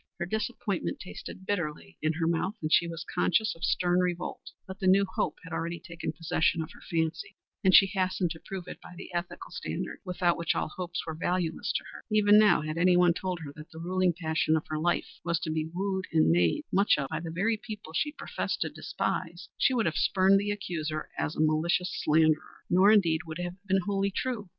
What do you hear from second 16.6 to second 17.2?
much of by